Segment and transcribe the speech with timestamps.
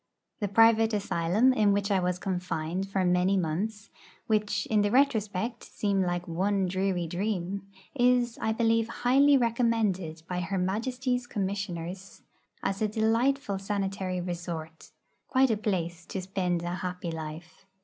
[0.39, 3.91] The private asylum in which I was confined for many months,
[4.25, 10.39] which in the retrospect seem like one dreary dream, is, I believe, highly recommended by
[10.39, 12.23] Her Majesty's Commissioners
[12.63, 14.89] as a delightful sanitary resort
[15.27, 17.67] quite a place to spend 'a happy life.'